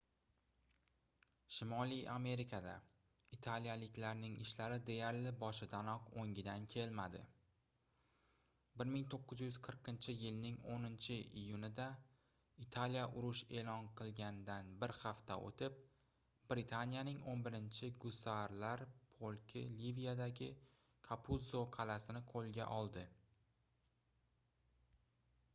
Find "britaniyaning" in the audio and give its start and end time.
16.53-17.19